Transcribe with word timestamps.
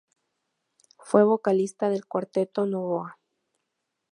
Fue 0.97 1.23
vocalista 1.23 1.87
del 1.91 2.07
cuarteto 2.07 2.65
Novoa. 2.65 3.19